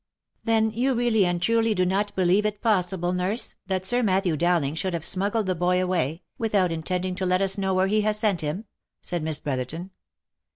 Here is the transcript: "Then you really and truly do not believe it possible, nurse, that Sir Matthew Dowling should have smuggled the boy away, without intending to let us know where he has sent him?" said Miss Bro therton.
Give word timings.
"Then 0.45 0.71
you 0.71 0.95
really 0.95 1.27
and 1.27 1.39
truly 1.39 1.75
do 1.75 1.85
not 1.85 2.15
believe 2.15 2.43
it 2.43 2.59
possible, 2.59 3.13
nurse, 3.13 3.53
that 3.67 3.85
Sir 3.85 4.01
Matthew 4.01 4.35
Dowling 4.35 4.73
should 4.73 4.93
have 4.95 5.05
smuggled 5.05 5.45
the 5.45 5.53
boy 5.53 5.79
away, 5.79 6.23
without 6.39 6.71
intending 6.71 7.13
to 7.17 7.25
let 7.27 7.39
us 7.39 7.55
know 7.55 7.75
where 7.75 7.85
he 7.85 8.01
has 8.01 8.17
sent 8.17 8.41
him?" 8.41 8.65
said 9.03 9.21
Miss 9.21 9.39
Bro 9.39 9.57
therton. 9.57 9.91